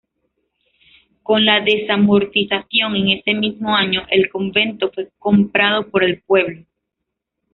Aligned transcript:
Con 1.21 1.45
la 1.45 1.59
desamortización, 1.61 2.95
en 2.95 3.09
ese 3.09 3.35
mismo 3.35 3.75
año 3.75 4.01
el 4.09 4.31
convento 4.31 4.91
fue 4.91 5.11
comprado 5.19 5.89
por 5.91 6.03
el 6.03 6.21
pueblo. 6.23 6.65